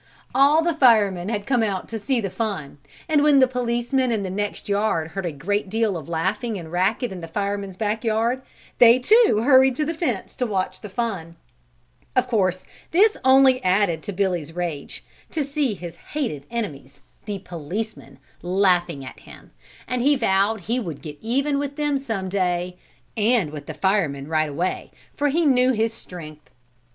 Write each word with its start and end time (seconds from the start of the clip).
]All 0.33 0.63
the 0.63 0.73
firemen 0.73 1.29
had 1.29 1.45
come 1.45 1.61
out 1.61 1.87
to 1.89 1.99
see 1.99 2.19
the 2.19 2.31
fun 2.31 2.79
and 3.07 3.21
when 3.21 3.37
the 3.39 3.47
policemen 3.47 4.11
in 4.11 4.23
the 4.23 4.31
next 4.31 4.67
yard 4.67 5.09
heard 5.09 5.27
a 5.27 5.31
great 5.31 5.69
deal 5.69 5.95
of 5.95 6.09
laughing 6.09 6.57
and 6.57 6.71
racket 6.71 7.11
in 7.11 7.21
the 7.21 7.27
fireman's 7.27 7.77
back 7.77 8.03
yard, 8.03 8.41
they 8.79 8.97
too 8.97 9.43
hurried 9.45 9.75
to 9.75 9.85
the 9.85 9.93
fence 9.93 10.35
and 10.41 10.49
watched 10.49 10.81
the 10.81 10.89
fun. 10.89 11.35
Of 12.15 12.27
course, 12.27 12.65
this 12.89 13.15
only 13.23 13.63
added 13.63 14.01
to 14.01 14.11
Billy's 14.11 14.53
rage, 14.53 15.03
to 15.29 15.43
see 15.43 15.75
his 15.75 15.97
hated 15.97 16.47
enemies, 16.49 16.99
the 17.25 17.37
policemen, 17.37 18.17
laughing 18.41 19.05
at 19.05 19.19
him, 19.19 19.51
and 19.87 20.01
he 20.01 20.15
vowed 20.15 20.61
he 20.61 20.79
would 20.79 21.03
get 21.03 21.19
even 21.21 21.59
with 21.59 21.75
them 21.75 21.99
some 21.99 22.27
day, 22.27 22.75
and 23.15 23.51
with 23.51 23.67
the 23.67 23.75
firemen 23.75 24.27
right 24.27 24.49
away, 24.49 24.89
for 25.13 25.27
he 25.27 25.45
knew 25.45 25.73
his 25.73 25.93
strength. 25.93 26.49